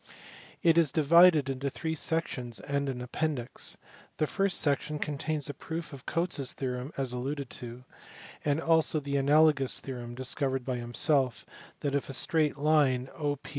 [0.63, 3.77] It is divided into three sections and an appendix.
[4.17, 7.83] The first section contains a proof of Cotes s theorem above alluded to;
[8.43, 11.45] and also the analogous theorem (discovered by himself)
[11.81, 13.37] that, if a straight line OP^^...